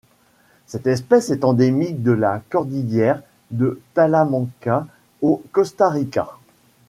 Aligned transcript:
Cette 0.65 0.87
espèce 0.87 1.29
est 1.29 1.43
endémique 1.43 2.01
de 2.01 2.11
la 2.11 2.41
cordillère 2.49 3.21
de 3.51 3.79
Talamanca 3.93 4.87
au 5.21 5.43
Costa 5.51 5.89
Rica. 5.91 6.39